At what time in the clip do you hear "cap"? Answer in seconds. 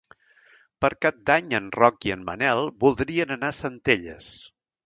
1.05-1.19